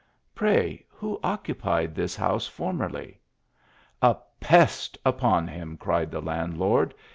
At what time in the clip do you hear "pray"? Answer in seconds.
0.33-0.83